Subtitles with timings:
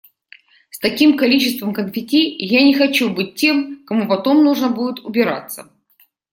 [0.71, 5.69] С таким количеством конфетти я не хочу быть тем, кому потом нужно будет убираться.